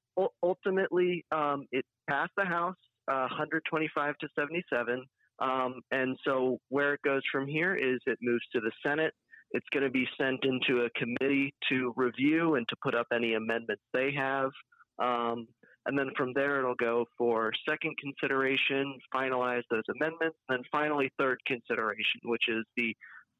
ultimately, 0.43 1.25
um, 1.33 1.67
it 1.73 1.85
passed 2.09 2.33
the 2.37 2.45
House 2.45 2.77
uh, 3.09 3.29
125 3.31 4.19
to 4.19 4.29
77. 4.39 5.05
Um, 5.39 5.81
and 5.91 6.17
so 6.25 6.59
where 6.71 6.95
it 6.95 7.01
goes 7.03 7.23
from 7.31 7.47
here 7.47 7.77
is 7.77 8.01
it 8.07 8.19
moves 8.23 8.45
to 8.53 8.61
the 8.61 8.73
Senate. 8.85 9.13
It's 9.53 9.67
going 9.73 9.85
to 9.85 9.91
be 9.91 10.07
sent 10.19 10.45
into 10.45 10.85
a 10.85 10.91
committee 10.91 11.55
to 11.69 11.93
review 11.97 12.57
and 12.57 12.67
to 12.69 12.77
put 12.83 12.95
up 12.95 13.07
any 13.13 13.35
amendments 13.35 13.83
they 13.93 14.13
have. 14.13 14.51
Um, 14.99 15.47
and 15.87 15.97
then 15.97 16.11
from 16.17 16.33
there, 16.35 16.59
it'll 16.59 16.75
go 16.75 17.05
for 17.17 17.53
second 17.69 17.95
consideration, 17.99 18.99
finalize 19.15 19.63
those 19.71 19.85
amendments, 20.01 20.37
and 20.49 20.59
then 20.59 20.65
finally 20.73 21.13
third 21.19 21.39
consideration, 21.47 22.21
which 22.25 22.43
is 22.49 22.65
the 22.77 22.95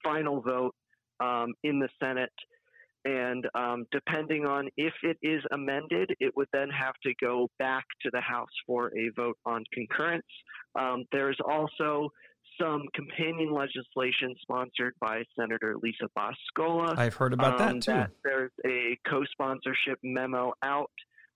final 0.05 0.41
vote 0.41 0.75
um, 1.19 1.55
in 1.65 1.81
the 1.81 1.89
Senate 2.01 2.31
and 3.07 3.47
um, 3.55 3.87
depending 3.93 4.47
on 4.47 4.69
if 4.77 4.93
it 5.05 5.17
is 5.23 5.41
amended, 5.53 6.11
it 6.19 6.37
would 6.37 6.49
then 6.53 6.69
have 6.71 6.95
to 7.05 7.13
go 7.21 7.49
back 7.59 7.85
to 8.03 8.11
the 8.13 8.21
House 8.21 8.51
for 8.67 8.89
a 8.99 9.11
vote 9.15 9.39
on 9.47 9.63
concurrence. 9.73 10.27
Um, 10.77 11.05
there's 11.13 11.39
also 11.49 12.11
some 12.61 12.83
companion 12.95 13.53
legislation 13.53 14.35
sponsored 14.43 14.95
by 15.01 15.23
Senator 15.39 15.77
Lisa 15.81 16.09
Boscola. 16.17 16.95
I've 16.97 17.15
heard 17.15 17.33
about 17.33 17.61
um, 17.61 17.79
that 17.79 17.83
too. 17.83 17.93
That 17.93 18.11
there's 18.25 18.51
a 18.67 18.99
co-sponsorship 19.09 19.99
memo 20.03 20.53
out. 20.65 20.91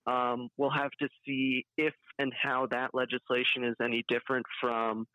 Um, 0.05 0.49
we'll 0.57 0.71
have 0.71 0.91
to 0.99 1.07
see 1.25 1.65
if 1.77 1.93
and 2.19 2.33
how 2.41 2.67
that 2.71 2.89
legislation 2.93 3.63
is 3.63 3.75
any 3.81 4.03
different 4.09 4.45
from 4.59 5.07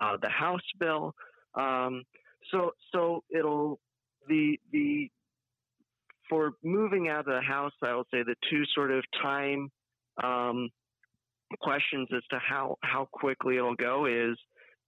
uh, 0.00 0.16
the 0.22 0.30
House 0.30 0.60
bill. 0.80 1.12
Um, 1.54 2.04
so 2.50 2.70
so 2.94 3.24
it'll 3.30 3.78
the 4.28 4.58
the 4.72 5.10
for 6.28 6.52
moving 6.62 7.08
out 7.08 7.20
of 7.20 7.26
the 7.26 7.40
House, 7.40 7.72
I 7.82 7.94
will 7.94 8.06
say 8.12 8.22
the 8.22 8.34
two 8.50 8.64
sort 8.74 8.90
of 8.90 9.04
time 9.22 9.70
um, 10.22 10.68
questions 11.60 12.08
as 12.14 12.22
to 12.30 12.38
how 12.38 12.76
how 12.82 13.08
quickly 13.12 13.56
it'll 13.56 13.74
go 13.74 14.06
is 14.06 14.36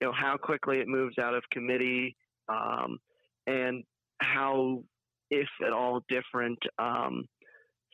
you 0.00 0.06
know 0.06 0.12
how 0.12 0.36
quickly 0.36 0.78
it 0.78 0.88
moves 0.88 1.18
out 1.18 1.34
of 1.34 1.42
committee 1.52 2.16
um, 2.48 2.98
and 3.46 3.84
how 4.20 4.82
if 5.30 5.48
at 5.66 5.72
all 5.72 6.02
different 6.08 6.58
um, 6.78 7.24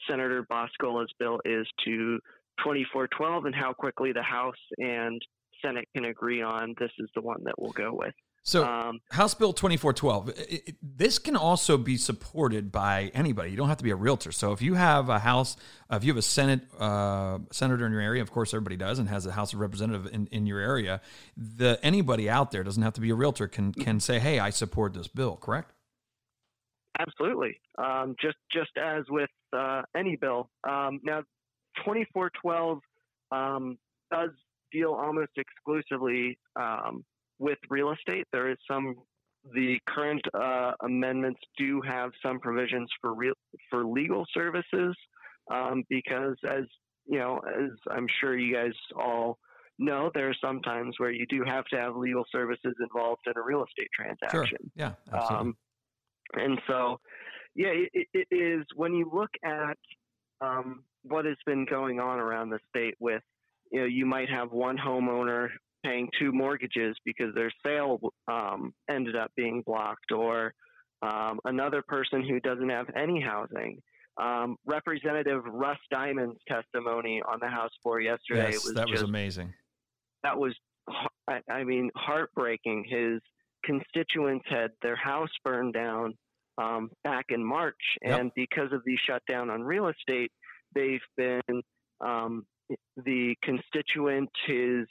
Senator 0.08 0.44
Boscola's 0.48 1.12
bill 1.18 1.40
is 1.44 1.66
to 1.84 2.18
2412 2.58 3.44
and 3.46 3.54
how 3.54 3.72
quickly 3.72 4.12
the 4.12 4.22
House 4.22 4.54
and 4.78 5.20
Senate 5.62 5.88
can 5.94 6.06
agree 6.06 6.42
on 6.42 6.74
this 6.78 6.90
is 6.98 7.08
the 7.14 7.20
one 7.20 7.42
that 7.44 7.54
we'll 7.58 7.72
go 7.72 7.92
with. 7.92 8.14
So, 8.46 8.64
um, 8.64 9.00
House 9.10 9.34
Bill 9.34 9.52
2412, 9.52 10.28
it, 10.28 10.68
it, 10.68 10.76
this 10.80 11.18
can 11.18 11.34
also 11.34 11.76
be 11.76 11.96
supported 11.96 12.70
by 12.70 13.10
anybody. 13.12 13.50
You 13.50 13.56
don't 13.56 13.66
have 13.66 13.78
to 13.78 13.84
be 13.84 13.90
a 13.90 13.96
realtor. 13.96 14.30
So, 14.30 14.52
if 14.52 14.62
you 14.62 14.74
have 14.74 15.08
a 15.08 15.18
House, 15.18 15.56
uh, 15.90 15.96
if 15.96 16.04
you 16.04 16.12
have 16.12 16.16
a 16.16 16.22
Senate 16.22 16.60
uh, 16.78 17.40
senator 17.50 17.84
in 17.86 17.90
your 17.90 18.00
area, 18.00 18.22
of 18.22 18.30
course, 18.30 18.54
everybody 18.54 18.76
does, 18.76 19.00
and 19.00 19.08
has 19.08 19.26
a 19.26 19.32
House 19.32 19.52
of 19.52 19.58
Representative 19.58 20.06
in, 20.14 20.28
in 20.28 20.46
your 20.46 20.60
area, 20.60 21.00
the 21.36 21.80
anybody 21.82 22.30
out 22.30 22.52
there 22.52 22.62
doesn't 22.62 22.84
have 22.84 22.92
to 22.92 23.00
be 23.00 23.10
a 23.10 23.16
realtor 23.16 23.48
can 23.48 23.72
can 23.72 23.98
say, 23.98 24.20
"Hey, 24.20 24.38
I 24.38 24.50
support 24.50 24.94
this 24.94 25.08
bill." 25.08 25.34
Correct? 25.34 25.72
Absolutely. 27.00 27.60
Um, 27.78 28.14
just 28.22 28.38
just 28.52 28.70
as 28.80 29.02
with 29.10 29.30
uh, 29.52 29.82
any 29.96 30.14
bill. 30.14 30.50
Um, 30.62 31.00
now, 31.02 31.22
2412 31.84 32.78
um, 33.32 33.76
does 34.12 34.30
deal 34.70 34.92
almost 34.92 35.32
exclusively 35.36 36.38
um, 36.54 37.04
with 37.38 37.58
real 37.70 37.92
estate. 37.92 38.26
There 38.32 38.50
is 38.50 38.58
some. 38.70 38.96
The 39.54 39.78
current 39.88 40.22
uh, 40.34 40.72
amendments 40.82 41.40
do 41.56 41.80
have 41.82 42.10
some 42.20 42.40
provisions 42.40 42.90
for 43.00 43.14
real 43.14 43.34
for 43.70 43.84
legal 43.84 44.26
services, 44.34 44.96
um, 45.52 45.84
because 45.88 46.36
as 46.48 46.64
you 47.06 47.18
know, 47.18 47.38
as 47.46 47.70
I'm 47.88 48.06
sure 48.20 48.36
you 48.36 48.52
guys 48.52 48.72
all 48.98 49.38
know, 49.78 50.10
there 50.14 50.28
are 50.28 50.36
some 50.40 50.60
times 50.62 50.94
where 50.98 51.10
you 51.10 51.26
do 51.26 51.44
have 51.46 51.64
to 51.66 51.76
have 51.76 51.96
legal 51.96 52.24
services 52.32 52.74
involved 52.80 53.22
in 53.26 53.34
a 53.36 53.42
real 53.42 53.64
estate 53.64 53.90
transaction. 53.94 54.46
Sure. 54.48 54.70
Yeah, 54.74 54.92
absolutely. 55.12 55.48
Um, 55.48 55.56
and 56.34 56.60
so, 56.66 56.98
yeah, 57.54 57.70
it, 57.92 58.08
it 58.12 58.26
is 58.34 58.64
when 58.74 58.94
you 58.94 59.10
look 59.12 59.30
at 59.44 59.78
um, 60.40 60.82
what 61.02 61.24
has 61.24 61.36
been 61.46 61.66
going 61.66 62.00
on 62.00 62.18
around 62.18 62.50
the 62.50 62.58
state 62.68 62.94
with, 62.98 63.22
you 63.70 63.80
know, 63.80 63.86
you 63.86 64.06
might 64.06 64.28
have 64.28 64.50
one 64.50 64.76
homeowner 64.76 65.48
paying 65.86 66.08
two 66.18 66.32
mortgages 66.32 66.96
because 67.04 67.34
their 67.34 67.52
sale 67.64 68.00
um, 68.28 68.72
ended 68.90 69.16
up 69.16 69.30
being 69.36 69.62
blocked, 69.64 70.12
or 70.12 70.52
um, 71.02 71.38
another 71.44 71.82
person 71.86 72.26
who 72.26 72.40
doesn't 72.40 72.68
have 72.68 72.86
any 72.96 73.20
housing. 73.20 73.80
Um, 74.20 74.56
Representative 74.64 75.42
Russ 75.44 75.78
Diamond's 75.90 76.40
testimony 76.48 77.22
on 77.30 77.38
the 77.40 77.48
House 77.48 77.70
floor 77.82 78.00
yesterday 78.00 78.52
yes, 78.52 78.64
was 78.64 78.74
that 78.74 78.88
just, 78.88 79.02
was 79.02 79.08
amazing. 79.08 79.52
That 80.22 80.38
was, 80.38 80.54
I 81.28 81.64
mean, 81.64 81.90
heartbreaking. 81.94 82.86
His 82.88 83.20
constituents 83.64 84.46
had 84.48 84.70
their 84.82 84.96
house 84.96 85.28
burned 85.44 85.74
down 85.74 86.14
um, 86.58 86.90
back 87.04 87.26
in 87.28 87.44
March, 87.44 87.74
and 88.02 88.26
yep. 88.26 88.32
because 88.34 88.72
of 88.72 88.82
the 88.86 88.96
shutdown 89.06 89.50
on 89.50 89.62
real 89.62 89.88
estate, 89.88 90.32
they've 90.74 91.00
been 91.16 91.62
um, 92.00 92.46
the 92.96 93.34
constituent, 93.42 94.30
his 94.46 94.86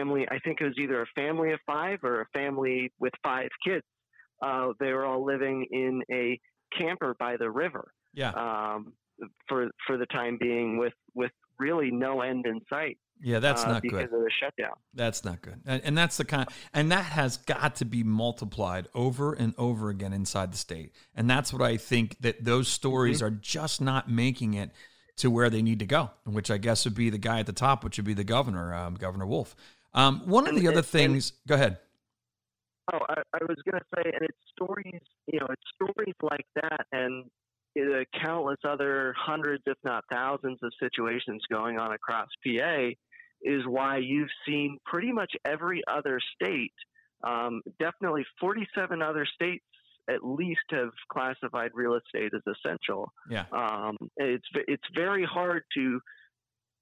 family, 0.00 0.26
I 0.30 0.38
think 0.40 0.60
it 0.60 0.64
was 0.64 0.74
either 0.78 1.02
a 1.02 1.06
family 1.14 1.52
of 1.52 1.60
five 1.66 1.98
or 2.02 2.22
a 2.22 2.26
family 2.32 2.92
with 2.98 3.12
five 3.22 3.48
kids. 3.64 3.84
Uh, 4.42 4.68
they 4.80 4.92
were 4.92 5.04
all 5.04 5.24
living 5.24 5.66
in 5.70 6.02
a 6.10 6.38
camper 6.76 7.14
by 7.18 7.36
the 7.36 7.50
river. 7.50 7.92
Yeah. 8.14 8.30
Um, 8.30 8.92
for 9.48 9.68
for 9.86 9.98
the 9.98 10.06
time 10.06 10.38
being, 10.40 10.78
with 10.78 10.94
with 11.14 11.32
really 11.58 11.90
no 11.90 12.22
end 12.22 12.46
in 12.46 12.60
sight. 12.70 12.98
Yeah, 13.22 13.38
that's 13.38 13.64
uh, 13.64 13.72
not 13.72 13.82
because 13.82 14.08
good. 14.08 14.14
of 14.14 14.24
the 14.24 14.30
shutdown. 14.40 14.74
That's 14.94 15.24
not 15.26 15.42
good, 15.42 15.60
and, 15.66 15.82
and, 15.84 15.98
that's 15.98 16.16
the 16.16 16.24
kind, 16.24 16.48
and 16.72 16.90
that 16.90 17.04
has 17.04 17.36
got 17.36 17.76
to 17.76 17.84
be 17.84 18.02
multiplied 18.02 18.88
over 18.94 19.34
and 19.34 19.52
over 19.58 19.90
again 19.90 20.14
inside 20.14 20.54
the 20.54 20.56
state, 20.56 20.92
and 21.14 21.28
that's 21.28 21.52
what 21.52 21.60
I 21.60 21.76
think 21.76 22.16
that 22.20 22.42
those 22.42 22.66
stories 22.68 23.18
mm-hmm. 23.18 23.26
are 23.26 23.38
just 23.42 23.82
not 23.82 24.10
making 24.10 24.54
it 24.54 24.70
to 25.20 25.30
where 25.30 25.50
they 25.50 25.60
need 25.60 25.80
to 25.80 25.86
go, 25.86 26.10
which 26.24 26.50
I 26.50 26.56
guess 26.56 26.86
would 26.86 26.94
be 26.94 27.10
the 27.10 27.18
guy 27.18 27.40
at 27.40 27.46
the 27.46 27.52
top, 27.52 27.84
which 27.84 27.98
would 27.98 28.06
be 28.06 28.14
the 28.14 28.24
governor, 28.24 28.72
um, 28.72 28.94
Governor 28.94 29.26
Wolf. 29.26 29.54
Um, 29.94 30.22
one 30.26 30.46
of 30.46 30.54
the 30.54 30.68
other 30.68 30.82
things, 30.82 31.30
and, 31.30 31.48
go 31.48 31.54
ahead. 31.56 31.78
Oh, 32.92 32.98
I, 33.08 33.22
I 33.34 33.44
was 33.48 33.56
going 33.68 33.80
to 33.80 33.86
say, 33.96 34.10
and 34.12 34.22
it's 34.22 34.38
stories, 34.52 35.00
you 35.26 35.40
know, 35.40 35.46
it's 35.50 35.62
stories 35.74 36.14
like 36.22 36.46
that, 36.56 36.86
and 36.92 37.24
the 37.74 38.04
countless 38.20 38.58
other 38.68 39.14
hundreds, 39.18 39.62
if 39.66 39.76
not 39.84 40.04
thousands, 40.10 40.58
of 40.62 40.72
situations 40.80 41.42
going 41.50 41.78
on 41.78 41.92
across 41.92 42.28
PA 42.44 42.88
is 43.42 43.62
why 43.66 43.98
you've 43.98 44.28
seen 44.46 44.78
pretty 44.84 45.12
much 45.12 45.32
every 45.46 45.82
other 45.90 46.20
state, 46.34 46.74
um, 47.24 47.62
definitely 47.78 48.24
47 48.40 49.02
other 49.02 49.26
states 49.34 49.64
at 50.08 50.24
least 50.24 50.60
have 50.70 50.90
classified 51.12 51.70
real 51.74 51.94
estate 51.94 52.32
as 52.34 52.42
essential. 52.46 53.12
Yeah. 53.30 53.44
Um, 53.52 53.96
it's 54.16 54.46
it's 54.66 54.82
very 54.94 55.24
hard 55.24 55.62
to 55.74 56.00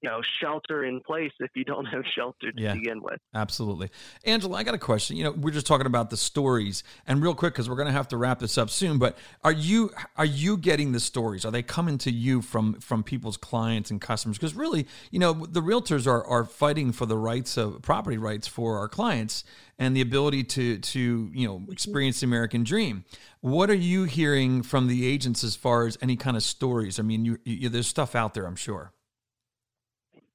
you 0.01 0.09
know 0.09 0.21
shelter 0.41 0.85
in 0.85 1.01
place 1.01 1.31
if 1.39 1.51
you 1.55 1.63
don't 1.63 1.85
have 1.85 2.03
shelter 2.15 2.51
to 2.51 2.61
yeah, 2.61 2.73
begin 2.73 3.01
with. 3.01 3.19
Absolutely. 3.33 3.89
Angela 4.25 4.57
i 4.57 4.63
got 4.63 4.73
a 4.73 4.79
question. 4.79 5.17
You 5.17 5.25
know 5.25 5.31
we're 5.31 5.51
just 5.51 5.67
talking 5.67 5.87
about 5.87 6.09
the 6.09 6.17
stories 6.17 6.83
and 7.07 7.21
real 7.21 7.35
quick 7.35 7.53
because 7.53 7.69
we're 7.69 7.75
going 7.75 7.87
to 7.87 7.93
have 7.93 8.07
to 8.09 8.17
wrap 8.17 8.39
this 8.39 8.57
up 8.57 8.69
soon 8.69 8.97
but 8.97 9.17
are 9.43 9.51
you 9.51 9.91
are 10.15 10.25
you 10.25 10.57
getting 10.57 10.91
the 10.91 10.99
stories? 10.99 11.45
Are 11.45 11.51
they 11.51 11.63
coming 11.63 11.97
to 11.99 12.11
you 12.11 12.41
from 12.41 12.75
from 12.79 13.03
people's 13.03 13.37
clients 13.37 13.91
and 13.91 13.99
customers? 13.99 14.37
Because 14.37 14.55
really 14.55 14.87
you 15.11 15.19
know 15.19 15.33
the 15.33 15.61
realtors 15.61 16.07
are 16.07 16.25
are 16.25 16.45
fighting 16.45 16.91
for 16.91 17.05
the 17.05 17.17
rights 17.17 17.57
of 17.57 17.81
property 17.81 18.17
rights 18.17 18.47
for 18.47 18.77
our 18.77 18.87
clients 18.87 19.43
and 19.77 19.95
the 19.95 20.01
ability 20.01 20.43
to 20.43 20.77
to 20.79 21.31
you 21.33 21.47
know 21.47 21.59
mm-hmm. 21.59 21.71
experience 21.71 22.21
the 22.21 22.25
american 22.25 22.63
dream. 22.63 23.03
What 23.41 23.69
are 23.69 23.75
you 23.75 24.03
hearing 24.03 24.63
from 24.63 24.87
the 24.87 25.07
agents 25.07 25.43
as 25.43 25.55
far 25.55 25.87
as 25.87 25.97
any 26.01 26.15
kind 26.15 26.35
of 26.37 26.43
stories? 26.43 26.99
I 26.99 27.03
mean 27.03 27.25
you, 27.25 27.37
you 27.43 27.69
there's 27.69 27.87
stuff 27.87 28.15
out 28.15 28.33
there 28.33 28.45
i'm 28.45 28.55
sure 28.55 28.93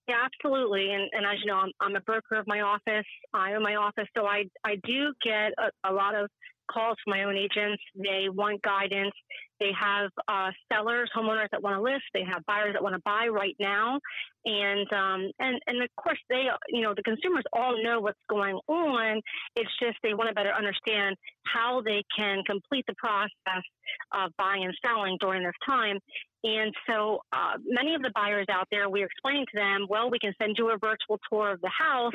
yeah, 0.09 0.17
absolutely. 0.25 0.93
And, 0.93 1.09
and 1.13 1.25
as 1.25 1.39
you 1.43 1.47
know, 1.47 1.57
I'm, 1.57 1.73
I'm 1.81 1.97
a 1.97 2.01
broker 2.01 2.37
of 2.37 2.47
my 2.47 2.61
office. 2.61 3.07
I 3.33 3.55
own 3.55 3.63
my 3.63 3.77
office, 3.77 4.09
so 4.17 4.27
I 4.27 4.45
I 4.65 4.77
do 4.85 5.13
get 5.25 5.53
a, 5.59 5.91
a 5.91 5.93
lot 5.93 6.15
of 6.15 6.29
calls 6.71 6.97
from 7.05 7.13
my 7.13 7.25
own 7.25 7.37
agents. 7.37 7.83
They 7.95 8.29
want 8.29 8.63
guidance. 8.63 9.15
They 9.61 9.71
have 9.79 10.11
uh, 10.29 10.51
sellers, 10.71 11.11
homeowners 11.17 11.49
that 11.53 11.63
want 11.63 11.77
to 11.77 11.83
list. 11.83 12.05
They 12.13 12.25
have 12.25 12.45
buyers 12.47 12.73
that 12.73 12.83
want 12.83 12.95
to 12.97 13.03
buy 13.05 13.29
right 13.29 13.55
now, 13.59 13.99
and 14.45 14.93
um, 14.93 15.31
and 15.39 15.59
and 15.67 15.83
of 15.83 15.89
course 15.97 16.19
they, 16.29 16.45
you 16.69 16.83
know, 16.83 16.93
the 16.95 17.03
consumers 17.03 17.45
all 17.53 17.83
know 17.83 18.01
what's 18.01 18.19
going 18.29 18.59
on. 18.69 19.21
It's 19.57 19.71
just 19.81 19.97
they 20.03 20.13
want 20.13 20.29
to 20.29 20.35
better 20.35 20.53
understand 20.53 21.17
how 21.47 21.83
they 21.83 22.03
can 22.17 22.43
complete 22.45 22.85
the 22.89 22.95
process 22.99 23.65
of 24.13 24.33
buying 24.37 24.65
and 24.65 24.75
selling 24.85 25.17
during 25.21 25.45
this 25.45 25.55
time. 25.65 25.99
And 26.45 26.75
so 26.87 27.21
uh, 27.33 27.57
many 27.65 27.95
of 27.95 28.03
the 28.03 28.13
buyers 28.15 28.47
out 28.51 28.69
there, 28.71 28.91
we're 28.91 29.07
explaining 29.07 29.47
to 29.55 29.59
them, 29.59 29.87
well, 29.89 30.11
we 30.11 30.19
can 30.19 30.35
send 30.41 30.57
you 30.59 30.71
a 30.71 30.79
virtual 30.79 31.19
tour 31.31 31.53
of 31.53 31.61
the 31.63 31.71
house 31.71 32.13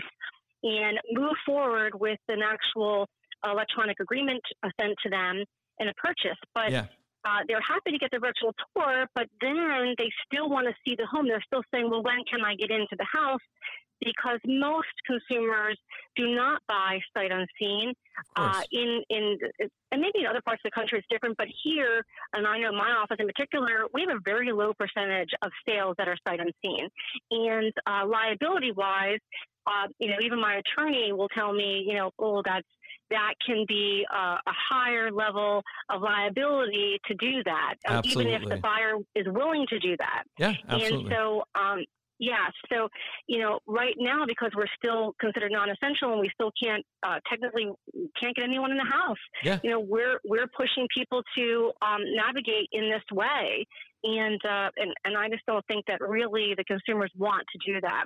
and 0.62 1.00
move 1.12 1.33
forward 1.45 1.93
with 2.00 2.19
an 2.27 2.41
actual 2.43 3.07
electronic 3.43 4.00
agreement 4.00 4.41
sent 4.79 4.93
to 5.03 5.09
them 5.09 5.43
and 5.79 5.89
a 5.89 5.93
purchase. 5.95 6.38
But 6.53 6.71
yeah. 6.71 6.86
uh, 7.25 7.39
they're 7.48 7.62
happy 7.67 7.91
to 7.91 7.98
get 7.98 8.12
the 8.12 8.19
virtual 8.19 8.53
tour, 8.75 9.07
but 9.15 9.27
then 9.41 9.95
they 9.98 10.12
still 10.25 10.48
want 10.48 10.67
to 10.67 10.74
see 10.86 10.95
the 10.95 11.07
home. 11.07 11.27
They're 11.27 11.43
still 11.45 11.63
saying, 11.74 11.89
well, 11.89 12.03
when 12.03 12.24
can 12.29 12.41
I 12.45 12.53
get 12.53 12.69
into 12.69 12.95
the 12.98 13.07
house? 13.12 13.41
Because 14.03 14.39
most 14.46 14.88
consumers 15.06 15.77
do 16.15 16.34
not 16.36 16.62
buy 16.68 17.00
sight 17.13 17.32
unseen. 17.32 17.94
Uh, 18.36 18.62
in 18.72 19.01
in 19.10 19.38
and 19.91 20.01
maybe 20.01 20.20
in 20.20 20.27
other 20.27 20.41
parts 20.41 20.62
of 20.63 20.72
the 20.72 20.75
country 20.75 21.00
it's 21.00 21.08
different, 21.10 21.38
but 21.38 21.48
here, 21.63 22.03
and 22.34 22.46
I 22.46 22.60
know 22.60 22.72
my 22.72 22.91
office 22.91 23.18
in 23.20 23.27
particular, 23.27 23.86
we 23.94 24.01
have 24.01 24.10
a 24.10 24.20
very 24.24 24.51
low 24.51 24.74
percentage 24.74 25.29
of 25.41 25.51
sales 25.68 25.96
that 25.98 26.08
are 26.08 26.18
sight 26.27 26.39
unseen. 26.39 26.89
And 27.32 27.74
uh, 27.88 28.06
liability 28.06 28.72
wise, 28.72 29.20
uh, 29.68 29.88
you 30.00 30.10
know, 30.10 30.18
even 30.22 30.39
my 30.39 30.62
attorney 30.62 31.13
will 31.13 31.29
tell 31.29 31.53
me, 31.53 31.86
you 31.88 31.96
know, 31.96 32.12
oh, 32.20 32.41
that's 32.44 32.68
that 33.12 33.34
can 33.46 33.65
be 33.68 34.06
a, 34.12 34.15
a 34.15 34.39
higher 34.48 35.12
level 35.12 35.63
of 35.89 36.01
liability 36.01 37.00
to 37.08 37.15
do 37.15 37.44
that, 37.44 37.75
um, 37.88 38.01
even 38.03 38.27
if 38.27 38.48
the 38.48 38.58
buyer 38.58 38.96
is 39.15 39.25
willing 39.27 39.65
to 39.70 39.79
do 39.79 39.96
that. 39.98 40.24
Yeah, 40.38 40.53
absolutely. 40.68 41.06
And 41.06 41.10
so, 41.12 41.44
um, 41.60 41.84
Yes. 42.19 42.51
So, 42.71 42.89
you 43.27 43.39
know, 43.39 43.59
right 43.65 43.95
now 43.97 44.25
because 44.27 44.51
we're 44.55 44.67
still 44.77 45.15
considered 45.21 45.51
non-essential 45.53 46.11
and 46.11 46.19
we 46.19 46.29
still 46.33 46.51
can't 46.61 46.85
uh, 47.01 47.19
technically 47.29 47.67
can't 48.21 48.35
get 48.35 48.43
anyone 48.43 48.71
in 48.71 48.77
the 48.77 48.83
house. 48.83 49.17
Yeah. 49.43 49.59
You 49.63 49.69
know, 49.71 49.79
we're 49.79 50.19
we're 50.25 50.47
pushing 50.47 50.85
people 50.95 51.23
to 51.38 51.71
um, 51.81 52.01
navigate 52.15 52.67
in 52.73 52.89
this 52.91 53.03
way, 53.13 53.65
and 54.03 54.39
uh, 54.45 54.69
and 54.75 54.93
and 55.05 55.17
I 55.17 55.29
just 55.29 55.45
don't 55.47 55.65
think 55.67 55.85
that 55.88 56.01
really 56.01 56.53
the 56.57 56.65
consumers 56.65 57.11
want 57.17 57.45
to 57.53 57.73
do 57.73 57.79
that. 57.81 58.03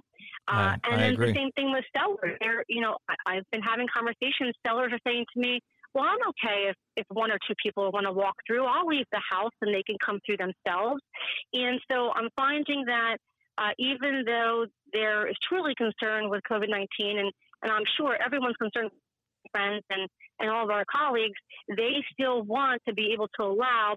I- 0.47 0.53
Uh, 0.53 0.75
and 0.85 0.93
I 0.93 0.97
then 0.97 1.13
agree. 1.13 1.31
the 1.31 1.39
same 1.39 1.51
thing 1.55 1.71
with 1.71 1.85
sellers. 1.97 2.37
They're, 2.39 2.63
you 2.67 2.81
know, 2.81 2.97
I, 3.09 3.15
I've 3.25 3.49
been 3.51 3.61
having 3.63 3.87
conversations. 3.91 4.53
Sellers 4.67 4.91
are 4.93 4.99
saying 5.07 5.25
to 5.33 5.39
me, 5.39 5.59
"Well, 5.95 6.05
I'm 6.05 6.21
okay 6.29 6.69
if 6.69 6.75
if 6.97 7.07
one 7.09 7.31
or 7.31 7.39
two 7.47 7.55
people 7.63 7.89
want 7.91 8.05
to 8.05 8.11
walk 8.11 8.35
through. 8.45 8.63
I'll 8.65 8.85
leave 8.85 9.07
the 9.11 9.21
house 9.27 9.55
and 9.61 9.73
they 9.73 9.81
can 9.81 9.97
come 10.05 10.19
through 10.23 10.37
themselves." 10.37 11.01
And 11.53 11.79
so 11.89 12.11
I'm 12.13 12.29
finding 12.35 12.85
that 12.85 13.17
uh, 13.57 13.71
even 13.77 14.23
though 14.25 14.65
there 14.91 15.27
is 15.27 15.35
truly 15.47 15.73
concern 15.75 16.29
with 16.29 16.41
COVID 16.49 16.69
19, 16.69 17.19
and, 17.19 17.31
and 17.61 17.71
I'm 17.71 17.83
sure 17.97 18.17
everyone's 18.23 18.55
concerned, 18.57 18.91
friends 19.51 19.83
and, 19.89 20.07
and 20.39 20.49
all 20.49 20.63
of 20.63 20.69
our 20.69 20.85
colleagues, 20.93 21.37
they 21.67 22.03
still 22.11 22.43
want 22.43 22.81
to 22.87 22.93
be 22.93 23.11
able 23.13 23.27
to 23.39 23.43
allow 23.43 23.95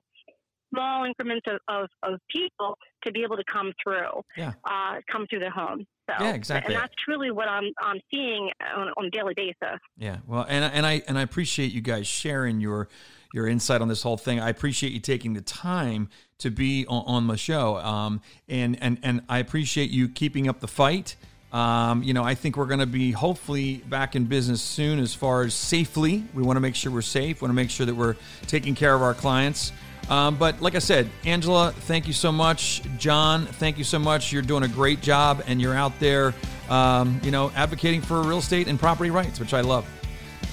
small 0.75 1.05
increments 1.05 1.47
of, 1.49 1.59
of, 1.69 1.89
of 2.03 2.21
people 2.35 2.77
to 3.05 3.13
be 3.13 3.23
able 3.23 3.37
to 3.37 3.45
come 3.51 3.73
through, 3.83 4.23
Yeah. 4.37 4.53
uh, 4.65 4.97
come 5.11 5.27
through 5.29 5.41
their 5.41 5.51
home. 5.51 5.87
So, 6.09 6.25
Yeah, 6.25 6.35
exactly. 6.35 6.75
And 6.75 6.83
that's 6.83 6.95
truly 7.05 7.31
what 7.31 7.49
I'm, 7.49 7.71
I'm 7.81 8.01
seeing 8.13 8.51
on, 8.77 8.89
on 8.97 9.07
a 9.07 9.11
daily 9.11 9.35
basis. 9.35 9.79
Yeah, 9.97 10.19
well, 10.27 10.45
and 10.49 10.65
and 10.65 10.87
I 10.87 11.03
and 11.09 11.19
I 11.19 11.23
appreciate 11.23 11.73
you 11.73 11.81
guys 11.81 12.07
sharing 12.07 12.61
your 12.61 12.89
your 13.37 13.47
insight 13.47 13.83
on 13.83 13.88
this 13.88 14.02
whole 14.02 14.16
thing. 14.16 14.40
I 14.40 14.49
appreciate 14.49 14.93
you 14.93 14.99
taking 14.99 15.35
the 15.35 15.43
time 15.43 16.09
to 16.38 16.50
be 16.50 16.87
on, 16.88 17.05
on 17.07 17.26
the 17.28 17.37
show, 17.37 17.76
um, 17.76 18.21
and 18.49 18.76
and 18.83 18.99
and 19.02 19.23
I 19.28 19.38
appreciate 19.38 19.90
you 19.90 20.09
keeping 20.09 20.49
up 20.49 20.61
the 20.61 20.69
fight. 20.69 21.16
Um, 21.52 22.02
you 22.02 22.12
know, 22.12 22.25
I 22.25 22.35
think 22.35 22.57
we're 22.57 22.66
going 22.66 22.81
to 22.81 22.87
be 22.87 23.12
hopefully 23.12 23.76
back 23.76 24.16
in 24.16 24.25
business 24.25 24.61
soon. 24.61 24.99
As 24.99 25.14
far 25.14 25.43
as 25.43 25.55
safely, 25.55 26.25
we 26.35 26.43
want 26.43 26.57
to 26.57 26.61
make 26.61 26.75
sure 26.75 26.90
we're 26.90 27.02
safe. 27.02 27.40
Want 27.40 27.50
to 27.50 27.55
make 27.55 27.71
sure 27.71 27.87
that 27.87 27.95
we're 27.95 28.16
taking 28.47 28.75
care 28.75 28.95
of 28.95 29.02
our 29.02 29.14
clients. 29.14 29.73
Um, 30.09 30.37
but 30.37 30.61
like 30.61 30.75
I 30.75 30.81
said, 30.81 31.09
Angela, 31.25 31.73
thank 31.73 32.07
you 32.07 32.12
so 32.12 32.31
much. 32.31 32.83
John, 32.99 33.47
thank 33.47 33.78
you 33.78 33.85
so 33.85 33.99
much. 33.99 34.33
You're 34.33 34.43
doing 34.43 34.62
a 34.62 34.69
great 34.69 35.00
job, 35.00 35.43
and 35.47 35.61
you're 35.61 35.75
out 35.75 35.99
there, 35.99 36.35
um, 36.69 37.21
you 37.23 37.31
know, 37.31 37.50
advocating 37.57 38.02
for 38.02 38.23
real 38.23 38.38
estate 38.38 38.69
and 38.69 38.78
property 38.78 39.11
rights, 39.11 39.40
which 39.40 39.55
I 39.55 39.62
love. 39.62 39.87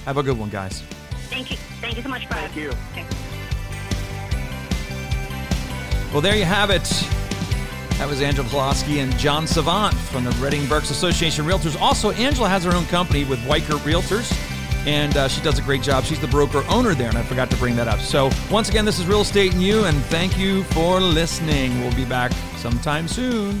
Have 0.06 0.16
a 0.16 0.22
good 0.22 0.38
one, 0.38 0.50
guys. 0.50 0.82
Thank 1.34 1.50
you. 1.50 1.56
Thank 1.80 1.96
you 1.96 2.02
so 2.04 2.08
much, 2.08 2.28
Brad. 2.28 2.48
Thank 2.52 2.56
you. 2.56 2.70
Okay. 2.92 3.04
Well, 6.12 6.20
there 6.20 6.36
you 6.36 6.44
have 6.44 6.70
it. 6.70 6.84
That 7.98 8.06
was 8.08 8.22
Angela 8.22 8.48
Pulaski 8.48 9.00
and 9.00 9.12
John 9.18 9.48
Savant 9.48 9.94
from 9.94 10.22
the 10.22 10.30
Reading 10.32 10.64
Berks 10.68 10.90
Association 10.90 11.44
Realtors. 11.44 11.80
Also, 11.80 12.12
Angela 12.12 12.48
has 12.48 12.62
her 12.62 12.72
own 12.72 12.86
company 12.86 13.24
with 13.24 13.40
Weichert 13.40 13.80
Realtors, 13.80 14.32
and 14.86 15.16
uh, 15.16 15.26
she 15.26 15.42
does 15.42 15.58
a 15.58 15.62
great 15.62 15.82
job. 15.82 16.04
She's 16.04 16.20
the 16.20 16.28
broker 16.28 16.64
owner 16.68 16.94
there, 16.94 17.08
and 17.08 17.18
I 17.18 17.24
forgot 17.24 17.50
to 17.50 17.56
bring 17.56 17.74
that 17.76 17.88
up. 17.88 17.98
So, 17.98 18.30
once 18.48 18.68
again, 18.68 18.84
this 18.84 19.00
is 19.00 19.06
Real 19.06 19.22
Estate 19.22 19.54
and 19.54 19.62
You, 19.62 19.86
and 19.86 19.96
thank 20.04 20.38
you 20.38 20.62
for 20.62 21.00
listening. 21.00 21.80
We'll 21.80 21.96
be 21.96 22.04
back 22.04 22.30
sometime 22.58 23.08
soon. 23.08 23.60